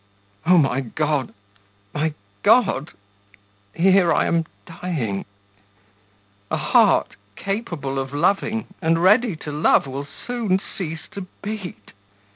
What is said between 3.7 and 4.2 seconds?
Here